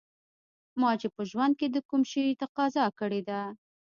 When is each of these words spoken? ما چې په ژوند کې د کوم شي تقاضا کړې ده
ما 0.79 0.91
چې 1.01 1.07
په 1.15 1.21
ژوند 1.29 1.53
کې 1.59 1.67
د 1.69 1.77
کوم 1.89 2.01
شي 2.11 2.25
تقاضا 2.41 2.85
کړې 2.99 3.21
ده 3.29 3.41